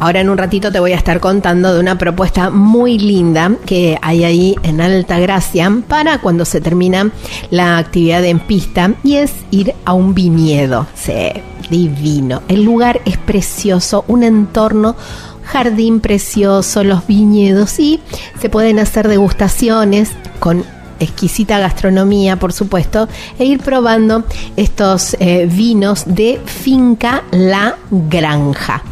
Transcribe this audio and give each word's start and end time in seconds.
Ahora 0.00 0.20
en 0.20 0.30
un 0.30 0.38
ratito 0.38 0.70
te 0.70 0.78
voy 0.78 0.92
a 0.92 0.96
estar 0.96 1.18
contando 1.18 1.74
de 1.74 1.80
una 1.80 1.98
propuesta 1.98 2.50
muy 2.50 2.98
linda 2.98 3.52
que 3.66 3.98
hay 4.00 4.24
ahí 4.24 4.56
en 4.62 4.80
Alta 4.80 5.18
Gracia 5.18 5.72
para 5.88 6.20
cuando 6.20 6.44
se 6.44 6.60
termina 6.60 7.10
la 7.50 7.78
actividad 7.78 8.24
en 8.24 8.38
pista 8.38 8.94
y 9.02 9.16
es 9.16 9.32
ir 9.50 9.74
a 9.84 9.94
un 9.94 10.14
viñedo. 10.14 10.86
Sí, 10.94 11.32
divino. 11.68 12.42
El 12.48 12.62
lugar 12.62 13.00
es 13.06 13.18
precioso, 13.18 14.04
un 14.06 14.22
entorno 14.22 14.94
jardín 15.42 16.00
precioso, 16.00 16.84
los 16.84 17.06
viñedos 17.06 17.80
y 17.80 18.00
se 18.40 18.48
pueden 18.48 18.78
hacer 18.78 19.08
degustaciones 19.08 20.12
con 20.38 20.64
exquisita 21.00 21.58
gastronomía, 21.58 22.36
por 22.36 22.52
supuesto, 22.52 23.08
e 23.38 23.44
ir 23.44 23.60
probando 23.60 24.24
estos 24.56 25.16
eh, 25.20 25.46
vinos 25.50 26.04
de 26.06 26.40
Finca 26.44 27.22
La 27.30 27.76
Granja. 27.90 28.82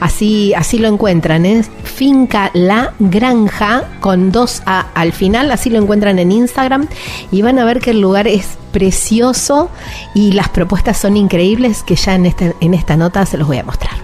Así, 0.00 0.54
así 0.54 0.78
lo 0.78 0.88
encuentran, 0.88 1.46
¿eh? 1.46 1.64
Finca 1.84 2.50
La 2.54 2.92
Granja 2.98 3.84
con 4.00 4.32
dos 4.32 4.62
A 4.66 4.86
al 4.94 5.12
final, 5.12 5.50
así 5.50 5.70
lo 5.70 5.78
encuentran 5.78 6.18
en 6.18 6.32
Instagram 6.32 6.88
y 7.30 7.42
van 7.42 7.58
a 7.58 7.64
ver 7.64 7.80
que 7.80 7.90
el 7.90 8.00
lugar 8.00 8.26
es 8.26 8.58
precioso 8.72 9.70
y 10.14 10.32
las 10.32 10.48
propuestas 10.48 10.98
son 10.98 11.16
increíbles 11.16 11.82
que 11.82 11.94
ya 11.94 12.14
en, 12.14 12.26
este, 12.26 12.54
en 12.60 12.74
esta 12.74 12.96
nota 12.96 13.24
se 13.24 13.38
los 13.38 13.46
voy 13.46 13.58
a 13.58 13.64
mostrar. 13.64 13.94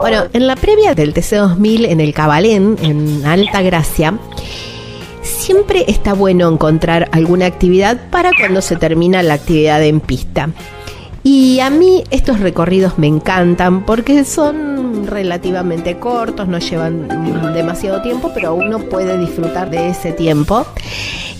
Bueno, 0.00 0.24
en 0.32 0.46
la 0.46 0.56
previa 0.56 0.94
del 0.94 1.12
TC2000 1.12 1.90
en 1.90 2.00
el 2.00 2.14
Cabalén, 2.14 2.78
en 2.80 3.26
Alta 3.26 3.60
Gracia, 3.60 4.18
siempre 5.22 5.84
está 5.88 6.14
bueno 6.14 6.48
encontrar 6.48 7.08
alguna 7.12 7.46
actividad 7.46 7.98
para 8.10 8.30
cuando 8.38 8.60
se 8.62 8.76
termina 8.76 9.22
la 9.22 9.34
actividad 9.34 9.82
en 9.82 10.00
pista. 10.00 10.50
Y 11.22 11.60
a 11.60 11.68
mí 11.68 12.04
estos 12.10 12.40
recorridos 12.40 12.98
me 12.98 13.06
encantan 13.06 13.84
porque 13.84 14.24
son 14.24 15.06
relativamente 15.06 15.98
cortos, 15.98 16.48
no 16.48 16.58
llevan 16.58 17.52
demasiado 17.52 18.00
tiempo, 18.00 18.30
pero 18.34 18.54
uno 18.54 18.78
puede 18.78 19.18
disfrutar 19.18 19.70
de 19.70 19.88
ese 19.90 20.12
tiempo. 20.12 20.66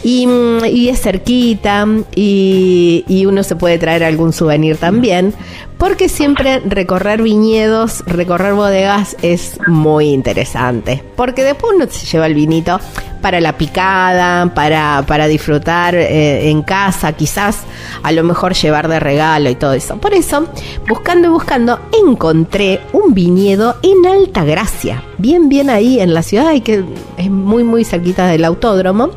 Y, 0.03 0.89
es 0.89 1.03
cerquita 1.03 1.87
y, 2.15 3.05
y, 3.07 3.27
uno 3.27 3.43
se 3.43 3.55
puede 3.55 3.79
traer 3.79 4.03
algún 4.03 4.33
souvenir 4.33 4.79
también, 4.79 5.35
porque 5.77 6.09
siempre 6.09 6.61
recorrer 6.61 7.23
viñedos, 7.23 8.03
recorrer 8.07 8.55
bodegas 8.55 9.17
es 9.21 9.59
muy 9.67 10.09
interesante, 10.09 11.03
porque 11.17 11.45
después 11.45 11.75
uno 11.77 11.87
se 11.91 12.07
lleva 12.07 12.27
el 12.27 12.35
vinito 12.35 12.81
para 13.21 13.41
la 13.41 13.57
picada, 13.57 14.53
para, 14.55 15.05
para 15.07 15.27
disfrutar 15.27 15.95
eh, 15.95 16.51
en 16.51 16.63
casa, 16.63 17.13
quizás 17.13 17.61
a 18.03 18.13
lo 18.13 18.25
mejor 18.25 18.55
llevar 18.55 18.89
de 18.89 19.01
regalo 19.01 19.51
y 19.51 19.55
todo 19.55 19.73
eso. 19.73 19.97
Por 19.99 20.15
eso, 20.15 20.47
buscando 20.89 21.29
y 21.29 21.31
buscando, 21.31 21.79
encontré 22.07 22.81
un 22.93 23.15
viñedo 23.15 23.77
en 23.83 24.07
Alta 24.07 24.45
Gracia, 24.45 25.03
bien, 25.19 25.49
bien 25.49 25.71
ahí 25.71 26.01
en 26.01 26.15
la 26.15 26.23
ciudad, 26.23 26.53
y 26.53 26.61
que 26.61 26.85
es 27.17 27.31
muy, 27.31 27.65
muy 27.65 27.85
cerquita 27.85 28.27
del 28.27 28.45
autódromo. 28.45 29.11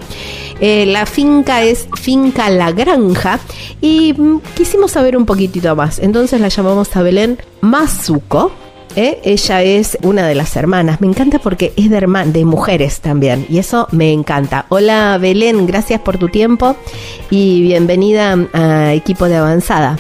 Eh, 0.66 0.86
la 0.86 1.06
finca 1.06 1.62
es 1.62 1.90
Finca 2.00 2.50
La 2.50 2.72
Granja 2.72 3.38
y 3.82 4.14
mm, 4.14 4.40
quisimos 4.56 4.92
saber 4.92 5.18
un 5.18 5.26
poquitito 5.26 5.76
más. 5.76 6.00
Entonces 6.00 6.40
la 6.40 6.48
llamamos 6.48 6.96
a 6.96 7.02
Belén 7.02 7.38
Mazuco 7.60 8.54
¿eh? 8.96 9.20
Ella 9.26 9.62
es 9.62 9.98
una 10.04 10.26
de 10.26 10.36
las 10.36 10.56
hermanas. 10.56 11.02
Me 11.02 11.08
encanta 11.08 11.40
porque 11.40 11.74
es 11.76 11.90
de, 11.90 12.00
de 12.00 12.46
mujeres 12.46 13.02
también. 13.02 13.46
Y 13.50 13.58
eso 13.58 13.90
me 13.92 14.14
encanta. 14.14 14.66
Hola 14.70 15.18
Belén, 15.20 15.68
gracias 15.68 16.00
por 16.00 16.18
tu 16.18 16.30
tiempo 16.30 16.78
y 17.30 17.62
bienvenida 17.62 18.38
a 18.54 18.94
Equipo 18.94 19.26
de 19.26 19.36
Avanzada. 19.36 19.98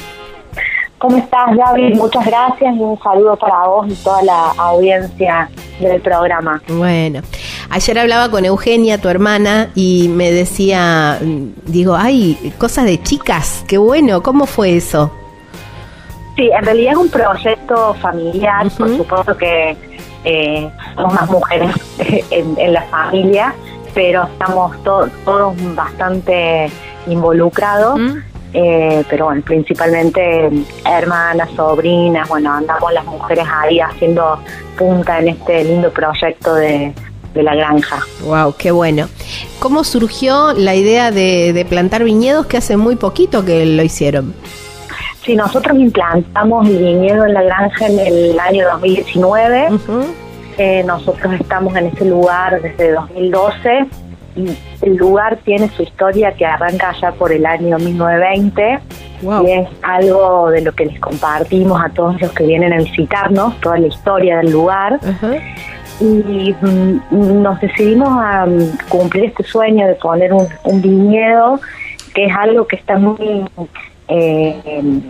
¿Cómo 1.03 1.17
estás, 1.17 1.53
Gaby? 1.53 1.95
Muchas 1.95 2.25
gracias 2.25 2.77
y 2.77 2.79
un 2.79 2.97
saludo 3.03 3.35
para 3.35 3.67
vos 3.67 3.87
y 3.89 3.93
toda 4.05 4.23
la 4.23 4.51
audiencia 4.51 5.49
del 5.81 5.99
programa. 5.99 6.61
Bueno, 6.69 7.19
ayer 7.69 7.99
hablaba 7.99 8.31
con 8.31 8.45
Eugenia, 8.45 8.97
tu 9.01 9.09
hermana, 9.09 9.67
y 9.75 10.07
me 10.07 10.31
decía, 10.31 11.19
digo, 11.65 11.97
ay, 11.97 12.53
cosas 12.57 12.85
de 12.85 13.03
chicas, 13.03 13.65
qué 13.67 13.77
bueno, 13.77 14.23
¿cómo 14.23 14.45
fue 14.45 14.77
eso? 14.77 15.11
Sí, 16.37 16.49
en 16.57 16.63
realidad 16.63 16.93
es 16.93 16.97
un 16.99 17.09
proyecto 17.09 17.93
familiar, 17.95 18.71
por 18.77 18.95
supuesto 18.95 19.35
que 19.35 19.75
eh, 20.23 20.71
somos 20.95 21.13
más 21.15 21.29
mujeres 21.29 21.75
en, 22.29 22.71
la 22.71 22.83
familia, 22.83 23.53
pero 23.93 24.23
estamos 24.23 24.81
todos 24.85 25.75
bastante 25.75 26.71
involucrados. 27.07 27.99
Eh, 28.53 29.03
pero 29.09 29.25
bueno, 29.25 29.41
principalmente 29.43 30.49
hermanas, 30.85 31.49
sobrinas, 31.55 32.29
bueno, 32.29 32.53
andamos 32.53 32.93
las 32.93 33.05
mujeres 33.05 33.45
ahí 33.51 33.79
haciendo 33.79 34.39
punta 34.77 35.19
en 35.19 35.29
este 35.29 35.63
lindo 35.63 35.91
proyecto 35.91 36.53
de, 36.55 36.93
la 37.33 37.55
granja. 37.55 37.99
Wow, 38.25 38.53
qué 38.55 38.69
bueno. 38.69 39.07
¿Cómo 39.57 39.83
surgió 39.83 40.53
la 40.53 40.75
idea 40.75 41.09
de, 41.09 41.51
de 41.51 41.65
plantar 41.65 42.03
viñedos 42.03 42.45
que 42.45 42.57
hace 42.57 42.77
muy 42.77 42.95
poquito 42.95 43.43
que 43.43 43.65
lo 43.65 43.81
hicieron? 43.81 44.35
Sí, 45.25 45.35
nosotros 45.35 45.77
implantamos 45.77 46.67
el 46.67 46.77
viñedo 46.77 47.25
en 47.25 47.33
la 47.33 47.43
granja 47.43 47.87
en 47.87 47.99
el 47.99 48.39
año 48.39 48.67
2019. 48.71 49.69
Eh, 50.57 50.83
nosotros 50.83 51.33
estamos 51.39 51.75
en 51.75 51.87
ese 51.87 52.05
lugar 52.05 52.61
desde 52.61 52.91
2012 52.91 53.87
y 54.35 54.49
el 54.83 54.95
lugar 54.97 55.37
tiene 55.43 55.69
su 55.69 55.83
historia 55.83 56.33
que 56.33 56.45
arranca 56.45 56.89
allá 56.89 57.11
por 57.13 57.31
el 57.31 57.45
año 57.45 57.77
1920 57.77 58.79
y 59.21 59.51
es 59.51 59.67
algo 59.81 60.49
de 60.49 60.61
lo 60.61 60.73
que 60.73 60.85
les 60.85 60.99
compartimos 60.99 61.81
a 61.81 61.89
todos 61.89 62.19
los 62.21 62.31
que 62.31 62.45
vienen 62.45 62.73
a 62.73 62.77
visitarnos, 62.77 63.59
toda 63.61 63.77
la 63.77 63.87
historia 63.87 64.37
del 64.37 64.51
lugar. 64.51 64.99
Y 66.01 66.53
mm, 66.59 67.41
nos 67.41 67.61
decidimos 67.61 68.09
a 68.09 68.45
mm, 68.45 68.89
cumplir 68.89 69.25
este 69.25 69.43
sueño 69.43 69.87
de 69.87 69.95
poner 69.95 70.33
un, 70.33 70.47
un 70.65 70.81
viñedo, 70.81 71.59
que 72.13 72.25
es 72.25 72.35
algo 72.35 72.67
que 72.67 72.75
está 72.75 72.97
muy 72.97 73.45
eh, 74.07 75.01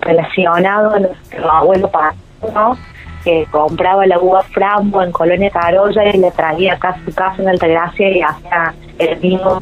relacionado 0.00 0.94
a 0.94 0.98
nuestro 0.98 1.50
abuelo 1.50 1.90
paterno, 1.90 2.76
que 3.24 3.46
compraba 3.50 4.06
la 4.06 4.18
uva 4.18 4.42
Frambo 4.42 5.02
en 5.02 5.12
Colonia 5.12 5.50
Carolla 5.50 6.08
y 6.08 6.18
le 6.18 6.30
traía 6.32 6.74
acá 6.74 6.90
a 6.90 7.04
su 7.04 7.14
casa 7.14 7.40
en 7.40 7.48
Altagracia 7.48 8.08
y 8.08 8.20
hacía 8.20 8.74
el 9.02 9.18
vino 9.18 9.58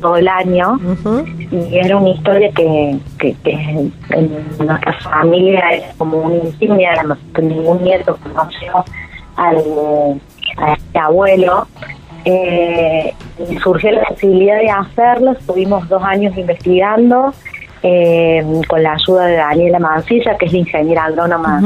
todo 0.00 0.16
el 0.16 0.28
año. 0.28 0.78
Y 1.50 1.78
era 1.78 1.96
una 1.96 2.10
historia 2.10 2.50
que, 2.52 2.98
que, 3.18 3.36
en 4.10 4.32
nuestra 4.58 4.92
familia 5.00 5.70
es 5.70 5.94
como 5.96 6.18
una 6.18 6.36
insignia, 6.36 6.92
ningún 7.40 7.82
nieto 7.84 8.18
conoció 8.22 8.84
al, 9.36 10.20
a 10.56 10.72
este 10.74 10.98
abuelo. 10.98 11.66
Eh, 12.24 13.14
surgió 13.62 13.90
la 13.90 14.04
posibilidad 14.04 14.58
de 14.58 14.70
hacerlo, 14.70 15.32
estuvimos 15.32 15.88
dos 15.88 16.02
años 16.04 16.36
investigando 16.36 17.34
eh, 17.82 18.44
con 18.68 18.82
la 18.82 18.92
ayuda 18.92 19.26
de 19.26 19.36
Daniela 19.36 19.80
Mancilla, 19.80 20.36
que 20.36 20.46
es 20.46 20.52
la 20.52 20.58
ingeniera 20.58 21.04
agrónoma 21.04 21.60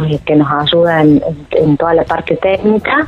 eh, 0.00 0.18
que 0.24 0.34
nos 0.34 0.50
ayuda 0.50 1.02
en, 1.02 1.76
toda 1.76 1.94
la 1.94 2.04
parte 2.04 2.36
técnica. 2.36 3.06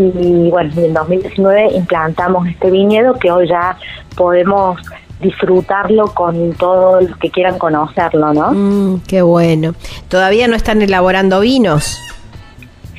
Y 0.00 0.50
bueno, 0.50 0.70
en 0.76 0.94
2019 0.94 1.72
implantamos 1.74 2.46
este 2.46 2.70
viñedo 2.70 3.14
que 3.14 3.32
hoy 3.32 3.48
ya 3.48 3.76
podemos 4.16 4.80
disfrutarlo 5.20 6.14
con 6.14 6.52
todos 6.52 7.02
los 7.02 7.18
que 7.18 7.30
quieran 7.30 7.58
conocerlo, 7.58 8.32
¿no? 8.32 8.52
Mm, 8.52 9.00
qué 9.08 9.22
bueno. 9.22 9.74
¿Todavía 10.08 10.46
no 10.46 10.54
están 10.54 10.82
elaborando 10.82 11.40
vinos? 11.40 11.98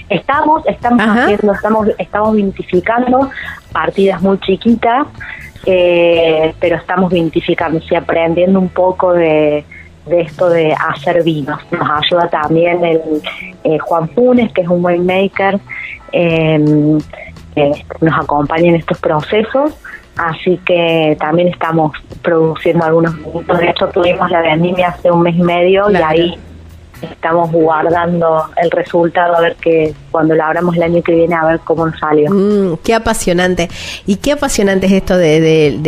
Estamos, 0.10 0.66
estamos 0.66 1.02
haciendo, 1.02 1.54
estamos, 1.54 1.88
estamos 1.98 2.36
vinificando 2.36 3.30
partidas 3.72 4.22
muy 4.22 4.38
chiquitas 4.40 5.08
eh, 5.66 6.54
pero 6.60 6.78
estamos 6.78 7.12
identificando 7.14 7.80
y 7.90 7.96
aprendiendo 7.96 8.60
un 8.60 8.70
poco 8.70 9.14
de, 9.14 9.66
esto 10.14 10.50
de 10.50 10.74
hacer 10.74 11.24
vinos. 11.24 11.60
Nos 11.72 11.90
ayuda 11.90 12.30
también 12.30 12.84
el 12.84 13.02
eh, 13.64 13.78
Juan 13.80 14.10
Funes, 14.10 14.52
que 14.54 14.62
es 14.62 14.68
un 14.68 14.84
winemaker, 14.84 15.60
eh, 16.12 16.98
que 17.56 17.84
nos 18.02 18.20
acompaña 18.20 18.70
en 18.70 18.76
estos 18.76 19.00
procesos. 19.00 19.74
Así 20.18 20.60
que 20.66 21.16
también 21.20 21.48
estamos 21.48 21.94
produciendo 22.22 22.84
algunos 22.86 23.16
vinos. 23.16 23.60
De 23.60 23.70
hecho, 23.70 23.88
tuvimos 23.88 24.30
la 24.30 24.42
vendimia 24.42 24.90
hace 24.90 25.10
un 25.10 25.22
mes 25.22 25.36
y 25.36 25.44
medio 25.44 25.90
y 25.90 25.96
ahí 25.96 26.38
estamos 27.02 27.52
guardando 27.52 28.46
el 28.58 28.72
resultado 28.72 29.36
a 29.36 29.42
ver 29.42 29.56
que 29.56 29.94
cuando 30.12 30.36
lo 30.36 30.44
abramos 30.44 30.76
el 30.76 30.84
año 30.84 31.02
que 31.02 31.14
viene 31.14 31.36
a 31.36 31.46
ver 31.46 31.60
cómo 31.64 31.86
nos 31.86 32.00
salió. 32.00 32.30
Mm, 32.32 32.78
qué 32.84 32.94
apasionante. 32.94 33.70
Y 34.06 34.18
qué 34.18 34.34
apasionante 34.34 34.88
es 34.88 34.94
esto 34.94 35.18
de, 35.18 35.80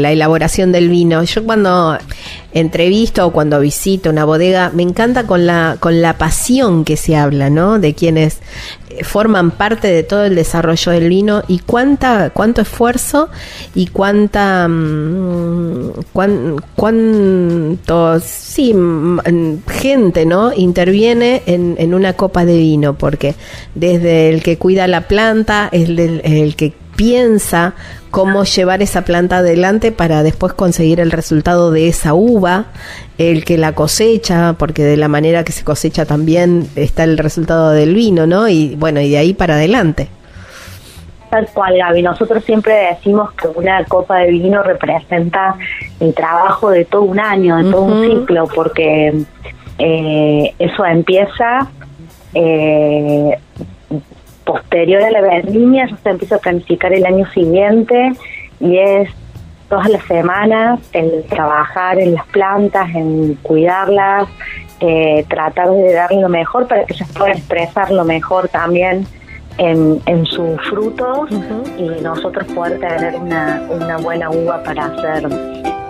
la 0.00 0.12
elaboración 0.12 0.72
del 0.72 0.88
vino. 0.88 1.22
Yo 1.24 1.44
cuando 1.44 1.98
entrevisto 2.52 3.26
o 3.26 3.32
cuando 3.32 3.60
visito 3.60 4.10
una 4.10 4.24
bodega, 4.24 4.70
me 4.74 4.82
encanta 4.82 5.26
con 5.26 5.46
la, 5.46 5.76
con 5.80 6.02
la 6.02 6.18
pasión 6.18 6.84
que 6.84 6.96
se 6.96 7.16
habla, 7.16 7.50
¿no? 7.50 7.78
De 7.78 7.94
quienes 7.94 8.38
eh, 8.90 9.04
forman 9.04 9.52
parte 9.52 9.88
de 9.88 10.02
todo 10.02 10.24
el 10.24 10.34
desarrollo 10.34 10.92
del 10.92 11.08
vino 11.08 11.42
y 11.46 11.60
cuánta, 11.60 12.30
cuánto 12.30 12.62
esfuerzo 12.62 13.28
y 13.74 13.86
cuánta, 13.86 14.66
mm, 14.68 15.90
cuán, 16.12 16.56
cuánto, 16.74 18.20
sí, 18.20 18.74
gente, 19.68 20.26
¿no? 20.26 20.52
Interviene 20.54 21.42
en, 21.46 21.76
en, 21.78 21.94
una 21.94 22.14
copa 22.14 22.44
de 22.44 22.56
vino, 22.56 22.98
porque 22.98 23.34
desde 23.74 24.30
el 24.30 24.42
que 24.42 24.58
cuida 24.58 24.86
la 24.88 25.02
planta, 25.06 25.68
el, 25.70 25.98
el, 25.98 26.20
el 26.24 26.56
que 26.56 26.72
piensa 26.96 27.74
cómo 28.10 28.44
llevar 28.44 28.82
esa 28.82 29.02
planta 29.02 29.38
adelante 29.38 29.92
para 29.92 30.22
después 30.22 30.52
conseguir 30.52 31.00
el 31.00 31.10
resultado 31.10 31.70
de 31.70 31.88
esa 31.88 32.14
uva, 32.14 32.66
el 33.18 33.44
que 33.44 33.58
la 33.58 33.72
cosecha, 33.72 34.54
porque 34.58 34.82
de 34.82 34.96
la 34.96 35.08
manera 35.08 35.44
que 35.44 35.52
se 35.52 35.64
cosecha 35.64 36.04
también 36.04 36.68
está 36.76 37.04
el 37.04 37.18
resultado 37.18 37.70
del 37.70 37.94
vino, 37.94 38.26
¿no? 38.26 38.48
Y 38.48 38.74
bueno, 38.76 39.00
y 39.00 39.10
de 39.10 39.18
ahí 39.18 39.34
para 39.34 39.54
adelante. 39.54 40.08
Tal 41.30 41.46
cual, 41.54 41.76
Gaby. 41.78 42.02
Nosotros 42.02 42.44
siempre 42.44 42.74
decimos 42.90 43.32
que 43.32 43.46
una 43.46 43.84
copa 43.84 44.18
de 44.18 44.32
vino 44.32 44.62
representa 44.64 45.54
el 46.00 46.12
trabajo 46.12 46.70
de 46.70 46.84
todo 46.84 47.02
un 47.02 47.20
año, 47.20 47.56
de 47.56 47.70
todo 47.70 47.82
un 47.82 48.04
ciclo, 48.04 48.48
porque 48.52 49.22
eh, 49.78 50.54
eso 50.58 50.84
empieza 50.84 51.68
eh, 52.34 53.38
posterior 54.50 55.00
a 55.00 55.10
la 55.12 55.20
vendimia, 55.20 55.86
ya 55.86 55.96
se 55.96 56.10
empieza 56.10 56.34
a 56.34 56.38
planificar 56.38 56.92
el 56.92 57.06
año 57.06 57.24
siguiente 57.30 58.12
y 58.58 58.78
es 58.78 59.08
todas 59.68 59.88
las 59.88 60.02
semanas 60.06 60.80
el 60.92 61.22
trabajar 61.28 62.00
en 62.00 62.14
las 62.14 62.26
plantas, 62.26 62.92
en 62.92 63.34
cuidarlas, 63.42 64.28
eh, 64.80 65.24
tratar 65.28 65.70
de 65.70 65.92
darle 65.92 66.20
lo 66.20 66.28
mejor 66.28 66.66
para 66.66 66.84
que 66.84 66.94
ellas 66.94 67.08
puedan 67.16 67.36
expresar 67.36 67.92
lo 67.92 68.04
mejor 68.04 68.48
también 68.48 69.06
en, 69.58 70.02
en 70.06 70.26
sus 70.26 70.60
frutos 70.68 71.30
y 71.78 72.02
nosotros 72.02 72.44
poder 72.52 72.80
tener 72.80 73.14
una, 73.14 73.62
una 73.70 73.98
buena 73.98 74.30
uva 74.30 74.60
para 74.64 74.86
hacer 74.86 75.28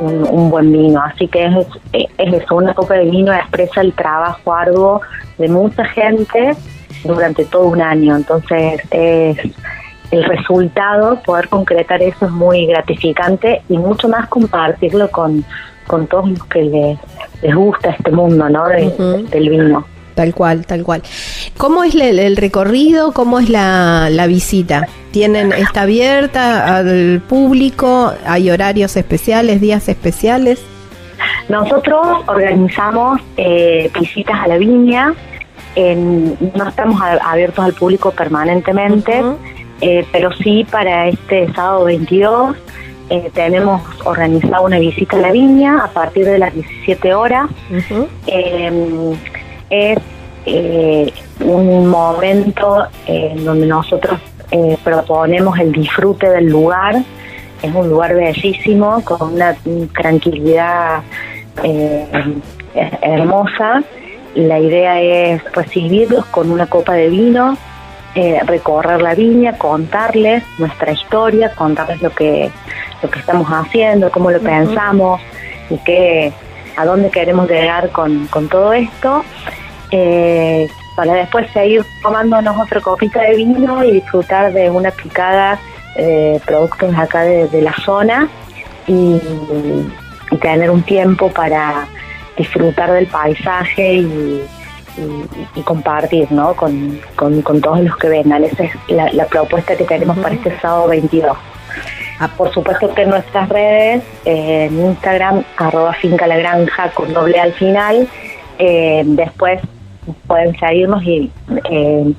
un, 0.00 0.50
buen 0.50 0.70
vino. 0.70 1.00
Así 1.02 1.26
que 1.28 1.46
es, 1.46 1.66
es 1.94 2.34
eso, 2.34 2.56
una 2.56 2.74
copa 2.74 2.94
de 2.94 3.06
vino 3.06 3.32
expresa 3.32 3.80
el 3.80 3.94
trabajo 3.94 4.52
arduo 4.52 5.00
de 5.38 5.48
mucha 5.48 5.86
gente 5.86 6.54
durante 7.04 7.44
todo 7.44 7.68
un 7.68 7.80
año. 7.80 8.16
Entonces, 8.16 8.80
es 8.90 9.38
el 10.10 10.24
resultado, 10.24 11.20
poder 11.22 11.48
concretar 11.48 12.02
eso 12.02 12.26
es 12.26 12.32
muy 12.32 12.66
gratificante 12.66 13.62
y 13.68 13.78
mucho 13.78 14.08
más 14.08 14.28
compartirlo 14.28 15.08
con, 15.10 15.44
con 15.86 16.06
todos 16.06 16.30
los 16.30 16.44
que 16.44 16.62
les, 16.62 16.98
les 17.42 17.54
gusta 17.54 17.90
este 17.90 18.10
mundo 18.10 18.48
¿no? 18.48 18.66
del 18.68 19.50
vino. 19.50 19.86
Tal 20.14 20.34
cual, 20.34 20.66
tal 20.66 20.82
cual. 20.82 21.02
¿Cómo 21.56 21.84
es 21.84 21.94
el, 21.94 22.36
recorrido? 22.36 23.12
¿Cómo 23.12 23.38
es 23.38 23.48
la, 23.48 24.08
la, 24.10 24.26
visita? 24.26 24.86
¿Tienen, 25.12 25.52
está 25.52 25.82
abierta 25.82 26.76
al 26.76 27.22
público? 27.26 28.12
¿Hay 28.26 28.50
horarios 28.50 28.96
especiales, 28.96 29.60
días 29.60 29.88
especiales? 29.88 30.60
Nosotros 31.48 32.00
organizamos 32.26 33.20
eh, 33.36 33.90
visitas 33.98 34.36
a 34.40 34.48
la 34.48 34.58
viña, 34.58 35.14
no 35.76 36.68
estamos 36.68 37.00
abiertos 37.00 37.64
al 37.64 37.74
público 37.74 38.10
permanentemente, 38.10 39.22
eh, 39.80 40.04
pero 40.12 40.32
sí 40.32 40.66
para 40.70 41.08
este 41.08 41.52
sábado 41.54 41.84
22 41.84 42.56
eh, 43.08 43.30
tenemos 43.32 43.82
organizado 44.04 44.64
una 44.64 44.78
visita 44.78 45.16
a 45.16 45.20
la 45.20 45.32
viña 45.32 45.84
a 45.84 45.88
partir 45.88 46.26
de 46.26 46.38
las 46.38 46.54
17 46.54 47.14
horas. 47.14 47.48
Em, 48.26 49.12
es 49.70 49.98
eh, 50.46 51.12
un 51.40 51.86
momento 51.88 52.86
en 53.06 53.44
donde 53.44 53.66
nosotros 53.66 54.20
proponemos 54.82 55.58
el 55.60 55.72
disfrute 55.72 56.28
del 56.28 56.46
lugar. 56.46 56.96
Es 57.62 57.74
un 57.74 57.88
lugar 57.88 58.14
bellísimo, 58.14 59.02
con 59.04 59.34
una 59.34 59.54
tranquilidad 59.92 61.02
hermosa 63.02 63.82
la 64.34 64.58
idea 64.58 65.00
es 65.00 65.42
recibirlos 65.52 66.26
con 66.26 66.50
una 66.50 66.66
copa 66.66 66.94
de 66.94 67.08
vino, 67.08 67.56
eh, 68.14 68.40
recorrer 68.44 69.00
la 69.02 69.14
viña, 69.14 69.56
contarles 69.58 70.42
nuestra 70.58 70.92
historia, 70.92 71.52
contarles 71.54 72.02
lo 72.02 72.10
que 72.10 72.50
lo 73.02 73.10
que 73.10 73.18
estamos 73.18 73.48
haciendo, 73.48 74.10
cómo 74.10 74.30
lo 74.30 74.40
pensamos 74.40 75.20
y 75.70 75.78
qué, 75.78 76.32
a 76.76 76.84
dónde 76.84 77.10
queremos 77.10 77.48
llegar 77.48 77.90
con, 77.90 78.28
todo 78.50 78.72
esto, 78.72 79.24
eh, 79.90 80.68
para 80.96 81.14
después 81.14 81.50
seguir 81.52 81.84
tomándonos 82.02 82.58
otra 82.58 82.80
copita 82.80 83.22
de 83.22 83.36
vino 83.36 83.82
y 83.84 83.92
disfrutar 83.92 84.52
de 84.52 84.70
una 84.70 84.90
picada 84.90 85.58
eh, 85.96 86.40
productos 86.44 86.94
acá 86.96 87.22
de, 87.22 87.62
la 87.62 87.72
zona 87.84 88.28
y 88.86 89.18
tener 90.40 90.70
un 90.70 90.82
tiempo 90.82 91.30
para 91.30 91.86
disfrutar 92.40 92.90
del 92.92 93.06
paisaje 93.06 93.94
y, 93.94 94.42
compartir 95.64 96.30
¿no? 96.32 96.54
Con, 96.54 97.00
todos 97.62 97.80
los 97.80 97.96
que 97.96 98.08
vengan. 98.08 98.44
Esa 98.44 98.64
es 98.64 98.72
la, 98.88 99.26
propuesta 99.26 99.76
que 99.76 99.84
tenemos 99.84 100.18
para 100.18 100.34
este 100.34 100.58
sábado 100.60 100.88
22. 100.88 101.36
Ah, 102.18 102.28
por 102.36 102.52
supuesto 102.52 102.92
que 102.94 103.02
en 103.02 103.10
nuestras 103.10 103.48
redes, 103.48 104.02
en 104.24 104.78
Instagram, 104.78 105.42
arroba 105.56 105.94
finca 105.94 106.26
la 106.26 106.36
granja 106.36 106.90
con 106.90 107.12
doble 107.14 107.40
al 107.40 107.52
final, 107.54 108.08
eh, 108.58 109.02
después 109.06 109.60
pueden 110.26 110.58
seguirnos 110.58 111.02
y 111.02 111.30
eh, 111.70 112.12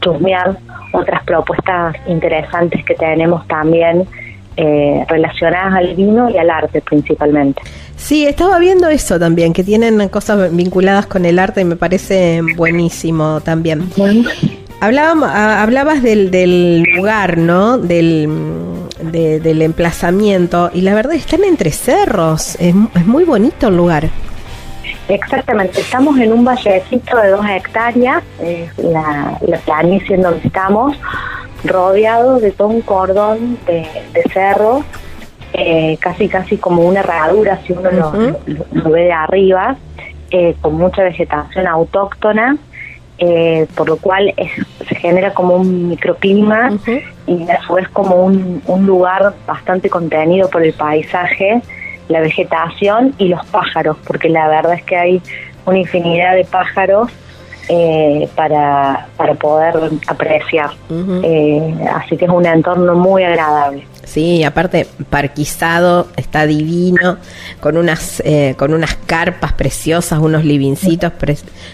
chusmear 0.00 0.58
otras 0.92 1.24
propuestas 1.24 1.96
interesantes 2.06 2.84
que 2.84 2.94
tenemos 2.94 3.46
también 3.48 4.06
eh, 4.60 5.04
relacionadas 5.08 5.74
al 5.74 5.94
vino 5.94 6.28
y 6.28 6.36
al 6.36 6.50
arte 6.50 6.80
principalmente. 6.80 7.62
Sí, 7.96 8.26
estaba 8.26 8.58
viendo 8.58 8.88
eso 8.88 9.16
también, 9.16 9.52
que 9.52 9.62
tienen 9.62 10.08
cosas 10.08 10.54
vinculadas 10.54 11.06
con 11.06 11.24
el 11.24 11.38
arte 11.38 11.60
y 11.60 11.64
me 11.64 11.76
parece 11.76 12.40
buenísimo 12.56 13.40
también. 13.40 13.88
Hablábamos, 14.80 15.30
hablabas 15.30 16.02
del, 16.02 16.32
del 16.32 16.82
lugar, 16.96 17.38
¿no? 17.38 17.78
Del, 17.78 18.28
del 19.12 19.62
emplazamiento 19.62 20.70
y 20.74 20.80
la 20.80 20.92
verdad 20.94 21.14
están 21.14 21.44
entre 21.44 21.70
cerros, 21.70 22.56
es, 22.56 22.74
es 22.96 23.06
muy 23.06 23.22
bonito 23.22 23.68
el 23.68 23.76
lugar. 23.76 24.08
Exactamente, 25.08 25.80
estamos 25.80 26.18
en 26.18 26.32
un 26.32 26.44
vallecito 26.44 27.16
de 27.16 27.28
dos 27.30 27.46
hectáreas, 27.48 28.22
la, 28.76 29.38
la 29.40 29.58
planicie 29.58 30.16
en 30.16 30.22
donde 30.22 30.46
estamos, 30.46 30.98
rodeado 31.64 32.38
de 32.40 32.50
todo 32.52 32.68
un 32.68 32.82
cordón 32.82 33.58
de, 33.66 33.86
cerro, 34.32 34.84
eh, 35.54 35.96
casi 36.00 36.28
casi 36.28 36.58
como 36.58 36.82
una 36.82 37.00
herradura 37.00 37.58
si 37.66 37.72
uno 37.72 37.90
lo, 37.90 38.90
ve 38.90 39.04
de 39.04 39.12
arriba, 39.12 39.76
eh, 40.30 40.54
con 40.60 40.74
mucha 40.74 41.02
vegetación 41.02 41.66
autóctona, 41.66 42.58
eh, 43.16 43.66
por 43.74 43.88
lo 43.88 43.96
cual 43.96 44.34
se 44.86 44.94
genera 44.94 45.32
como 45.32 45.56
un 45.56 45.88
microclima 45.88 46.70
y 47.26 47.50
a 47.50 47.60
su 47.62 47.74
vez 47.74 47.88
como 47.88 48.16
un, 48.16 48.62
un 48.66 48.86
lugar 48.86 49.32
bastante 49.46 49.88
contenido 49.88 50.50
por 50.50 50.62
el 50.62 50.74
paisaje, 50.74 51.62
la 52.08 52.20
vegetación 52.20 53.14
y 53.18 53.28
los 53.28 53.44
pájaros, 53.46 53.96
porque 54.06 54.28
la 54.28 54.48
verdad 54.48 54.74
es 54.74 54.82
que 54.82 54.96
hay 54.96 55.22
una 55.66 55.78
infinidad 55.78 56.34
de 56.34 56.44
pájaros 56.44 57.10
eh, 57.68 58.28
para, 58.34 59.08
para 59.16 59.34
poder 59.34 59.74
apreciar. 60.06 60.70
Eh, 60.90 61.74
así 61.94 62.16
que 62.16 62.24
es 62.24 62.30
un 62.30 62.46
entorno 62.46 62.94
muy 62.94 63.24
agradable. 63.24 63.86
Sí, 64.04 64.42
aparte 64.42 64.86
parquizado, 65.10 66.08
está 66.16 66.46
divino, 66.46 67.18
con 67.60 67.76
unas 67.76 68.20
eh, 68.24 68.54
con 68.56 68.72
unas 68.72 68.94
carpas 68.94 69.52
preciosas, 69.52 70.18
unos 70.18 70.46
livincitos 70.46 71.12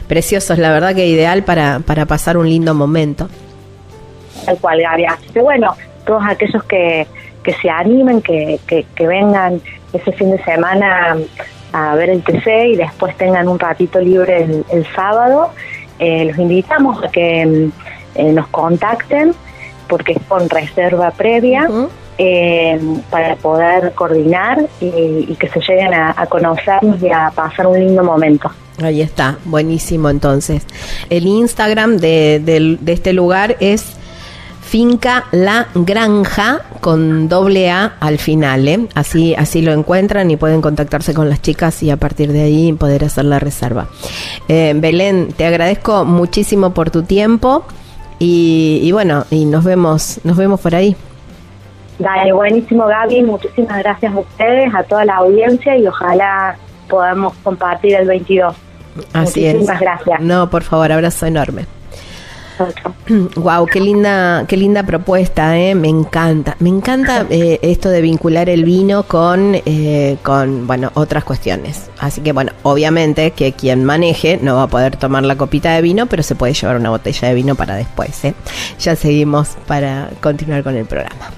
preciosos, 0.08 0.58
la 0.58 0.72
verdad 0.72 0.96
que 0.96 1.06
ideal 1.06 1.44
para, 1.44 1.78
para 1.78 2.06
pasar 2.06 2.36
un 2.36 2.48
lindo 2.48 2.74
momento. 2.74 3.28
Tal 4.44 4.58
cual, 4.58 4.80
Gaby. 4.80 5.04
Así 5.04 5.28
que 5.32 5.40
bueno, 5.40 5.76
todos 6.04 6.24
aquellos 6.26 6.64
que, 6.64 7.06
que 7.44 7.52
se 7.54 7.70
animen, 7.70 8.20
que, 8.20 8.58
que, 8.66 8.84
que 8.96 9.06
vengan 9.06 9.60
ese 9.98 10.12
fin 10.12 10.30
de 10.30 10.42
semana 10.44 11.16
a 11.72 11.94
ver 11.96 12.10
el 12.10 12.22
TC 12.22 12.68
y 12.72 12.76
después 12.76 13.16
tengan 13.16 13.48
un 13.48 13.58
ratito 13.58 14.00
libre 14.00 14.44
el, 14.44 14.64
el 14.70 14.86
sábado, 14.94 15.50
eh, 15.98 16.24
los 16.26 16.38
invitamos 16.38 17.02
a 17.02 17.08
que 17.08 17.44
mm, 17.44 17.72
eh, 18.14 18.32
nos 18.32 18.46
contacten 18.48 19.34
porque 19.88 20.12
es 20.12 20.22
con 20.28 20.48
reserva 20.48 21.10
previa 21.10 21.68
eh, 22.18 22.80
para 23.10 23.36
poder 23.36 23.92
coordinar 23.94 24.66
y, 24.80 25.34
que 25.34 25.48
se 25.48 25.60
lleguen 25.60 25.92
a, 25.94 26.26
conocernos 26.26 27.02
y 27.02 27.10
a 27.10 27.30
pasar 27.34 27.66
un 27.66 27.78
lindo 27.78 28.02
momento. 28.02 28.50
Ahí 28.82 29.02
está, 29.02 29.38
buenísimo 29.44 30.10
entonces. 30.10 30.66
El 31.10 31.26
Instagram 31.26 31.98
de, 31.98 32.40
de 32.80 32.92
este 32.92 33.12
lugar 33.12 33.56
es 33.60 33.96
Finca 34.74 35.26
La 35.30 35.68
Granja 35.72 36.62
con 36.80 37.28
doble 37.28 37.70
A 37.70 37.92
al 38.00 38.18
final, 38.18 38.66
¿eh? 38.66 38.88
Así, 38.96 39.32
así 39.36 39.62
lo 39.62 39.70
encuentran 39.70 40.32
y 40.32 40.36
pueden 40.36 40.60
contactarse 40.60 41.14
con 41.14 41.30
las 41.30 41.40
chicas 41.40 41.80
y 41.84 41.92
a 41.92 41.96
partir 41.96 42.32
de 42.32 42.42
ahí 42.42 42.72
poder 42.72 43.04
hacer 43.04 43.24
la 43.24 43.38
reserva. 43.38 43.86
Eh, 44.48 44.72
Belén, 44.74 45.28
te 45.28 45.46
agradezco 45.46 46.04
muchísimo 46.04 46.74
por 46.74 46.90
tu 46.90 47.04
tiempo 47.04 47.64
y, 48.18 48.80
y 48.82 48.90
bueno, 48.90 49.26
y 49.30 49.44
nos 49.44 49.62
vemos, 49.62 50.18
nos 50.24 50.36
vemos 50.36 50.60
por 50.60 50.74
ahí. 50.74 50.96
Dale, 52.00 52.32
buenísimo 52.32 52.86
Gaby, 52.86 53.22
muchísimas 53.22 53.78
gracias 53.78 54.12
a 54.12 54.18
ustedes, 54.18 54.74
a 54.74 54.82
toda 54.82 55.04
la 55.04 55.18
audiencia 55.18 55.76
y 55.76 55.86
ojalá 55.86 56.56
podamos 56.88 57.32
compartir 57.44 57.94
el 57.94 58.08
22. 58.08 58.56
Así 59.12 59.46
muchísimas 59.46 59.80
gracias. 59.80 60.20
No, 60.20 60.50
por 60.50 60.64
favor, 60.64 60.90
abrazo 60.90 61.26
enorme. 61.26 61.64
Wow, 63.36 63.66
qué 63.72 63.80
linda, 63.80 64.44
qué 64.48 64.56
linda 64.56 64.82
propuesta, 64.82 65.58
¿eh? 65.58 65.74
me 65.74 65.88
encanta, 65.88 66.56
me 66.60 66.68
encanta 66.68 67.26
eh, 67.30 67.58
esto 67.62 67.88
de 67.88 68.00
vincular 68.00 68.48
el 68.48 68.64
vino 68.64 69.04
con, 69.04 69.56
eh, 69.66 70.16
con, 70.22 70.66
bueno, 70.66 70.90
otras 70.94 71.24
cuestiones. 71.24 71.90
Así 71.98 72.20
que 72.20 72.32
bueno, 72.32 72.52
obviamente 72.62 73.32
que 73.32 73.52
quien 73.52 73.84
maneje 73.84 74.38
no 74.40 74.56
va 74.56 74.64
a 74.64 74.68
poder 74.68 74.96
tomar 74.96 75.24
la 75.24 75.36
copita 75.36 75.72
de 75.72 75.82
vino, 75.82 76.06
pero 76.06 76.22
se 76.22 76.34
puede 76.34 76.54
llevar 76.54 76.76
una 76.76 76.90
botella 76.90 77.28
de 77.28 77.34
vino 77.34 77.54
para 77.54 77.76
después. 77.76 78.24
¿eh? 78.24 78.34
Ya 78.78 78.96
seguimos 78.96 79.56
para 79.66 80.10
continuar 80.20 80.62
con 80.62 80.76
el 80.76 80.86
programa. 80.86 81.30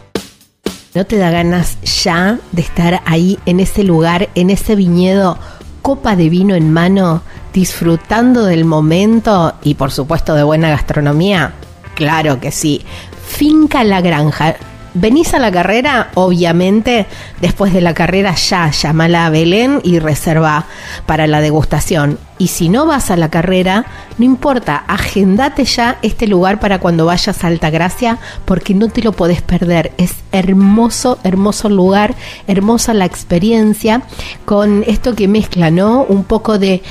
¿No 0.95 1.05
te 1.05 1.19
da 1.19 1.31
ganas 1.31 1.77
ya 1.83 2.39
de 2.53 2.63
estar 2.63 3.03
ahí 3.05 3.39
en 3.45 3.61
ese 3.61 3.85
lugar, 3.85 4.31
en 4.35 4.49
ese 4.49 4.75
viñedo, 4.75 5.39
copa 5.87 6.17
de 6.17 6.29
vino 6.29 6.57
en 6.57 6.73
mano, 6.73 7.23
disfrutando 7.53 8.45
del 8.45 8.65
momento 8.65 9.55
y 9.63 9.75
por 9.75 9.93
supuesto 9.93 10.35
de 10.35 10.43
buena 10.43 10.69
gastronomía? 10.69 11.53
Claro 11.95 12.41
que 12.41 12.51
sí. 12.51 12.85
Finca 13.25 13.85
La 13.85 14.01
Granja. 14.01 14.57
Venís 14.95 15.33
a 15.33 15.39
la 15.39 15.53
carrera, 15.53 16.11
obviamente, 16.15 17.07
después 17.41 17.73
de 17.73 17.83
la 17.83 17.95
carrera 17.95 18.35
ya 18.35 18.69
llamala 18.73 19.27
a 19.27 19.31
Belén 19.31 19.81
y 19.85 20.01
reserva 20.01 20.65
para 21.07 21.29
la 21.29 21.41
degustación. 21.41 22.19
Y 22.39 22.49
si 22.49 22.69
no 22.69 22.85
vas 22.85 23.11
a 23.11 23.17
la 23.17 23.31
carrera, 23.31 23.87
no 24.19 24.25
importa, 24.25 24.85
agendate 24.89 25.65
ya 25.65 25.99
este 26.03 26.27
lugar 26.27 26.61
para 26.61 26.79
cuando 26.79 27.07
vayas 27.07 27.43
a 27.43 27.47
Altagracia, 27.47 28.19
porque 28.45 28.75
no 28.75 28.89
te 28.89 29.03
lo 29.03 29.13
podés 29.13 29.41
perder. 29.41 29.93
Es 29.97 30.17
hermoso, 30.33 31.19
hermoso 31.23 31.71
lugar, 31.71 32.15
hermosa 32.47 32.93
la 32.93 33.07
experiencia, 33.07 34.03
con 34.45 34.85
esto 34.87 35.15
que 35.15 35.29
mezcla, 35.29 35.71
¿no? 35.71 36.03
Un 36.03 36.25
poco 36.25 36.59
de, 36.59 36.83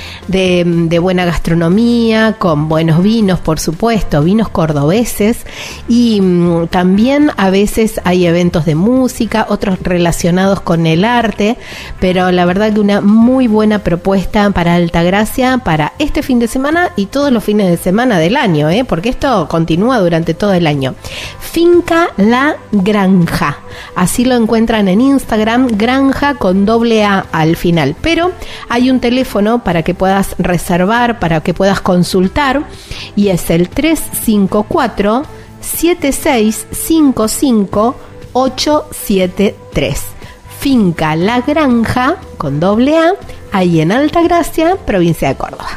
buena 1.00 1.24
gastronomía, 1.24 2.36
con 2.38 2.68
buenos 2.68 3.02
vinos, 3.02 3.38
por 3.38 3.60
supuesto, 3.60 4.22
vinos 4.22 4.48
cordobeses, 4.48 5.46
y 5.88 6.20
mm, 6.20 6.66
también 6.68 7.30
a 7.36 7.50
veces 7.50 8.00
hay 8.02 8.26
eventos 8.26 8.64
de 8.64 8.74
música, 8.74 9.46
otros 9.48 9.78
relacionados 9.80 10.60
con 10.60 10.86
el 10.86 11.04
arte, 11.04 11.56
pero 12.00 12.32
la 12.32 12.44
verdad 12.46 12.72
que 12.72 12.80
una 12.80 13.00
muy 13.00 13.46
buena 13.46 13.80
propuesta 13.80 14.50
para 14.50 14.74
Altagracia 14.74 15.35
para 15.62 15.92
este 15.98 16.22
fin 16.22 16.38
de 16.38 16.48
semana 16.48 16.92
y 16.96 17.04
todos 17.06 17.30
los 17.30 17.44
fines 17.44 17.68
de 17.68 17.76
semana 17.76 18.18
del 18.18 18.38
año, 18.38 18.70
¿eh? 18.70 18.86
porque 18.88 19.10
esto 19.10 19.46
continúa 19.48 19.98
durante 19.98 20.32
todo 20.32 20.54
el 20.54 20.66
año. 20.66 20.94
Finca 21.38 22.08
La 22.16 22.56
Granja. 22.72 23.58
Así 23.94 24.24
lo 24.24 24.34
encuentran 24.34 24.88
en 24.88 25.02
Instagram, 25.02 25.76
granja 25.76 26.36
con 26.36 26.64
doble 26.64 27.04
A 27.04 27.26
al 27.32 27.56
final. 27.56 27.94
Pero 28.00 28.32
hay 28.70 28.88
un 28.88 29.00
teléfono 29.00 29.62
para 29.62 29.82
que 29.82 29.92
puedas 29.92 30.36
reservar, 30.38 31.18
para 31.18 31.42
que 31.42 31.52
puedas 31.52 31.82
consultar, 31.82 32.62
y 33.14 33.28
es 33.28 33.50
el 33.50 33.68
354 33.68 35.22
7655 35.60 37.94
873. 38.32 40.02
Finca 40.60 41.14
La 41.14 41.42
Granja 41.42 42.16
con 42.38 42.58
doble 42.58 42.96
A 42.96 43.12
ahí 43.52 43.80
en 43.80 43.92
Altagracia, 43.92 44.76
provincia 44.76 45.28
de 45.28 45.36
Córdoba. 45.36 45.68